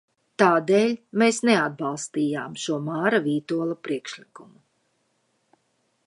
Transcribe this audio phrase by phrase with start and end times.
[0.41, 4.63] Tādēļ mēs neatbalstījām šo Māra Vītola priekšlikumu.